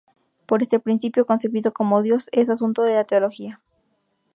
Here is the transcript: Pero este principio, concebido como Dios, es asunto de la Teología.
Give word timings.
Pero 0.47 0.63
este 0.63 0.79
principio, 0.79 1.27
concebido 1.27 1.73
como 1.73 2.01
Dios, 2.01 2.27
es 2.33 2.49
asunto 2.49 2.81
de 2.81 2.95
la 2.95 3.03
Teología. 3.03 3.61